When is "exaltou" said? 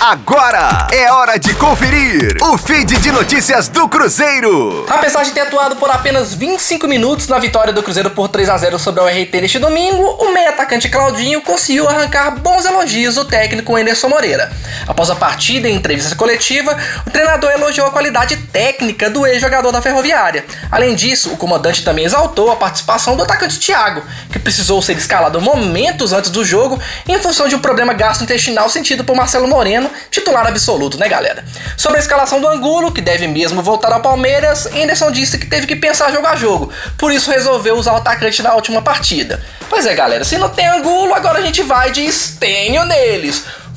22.04-22.50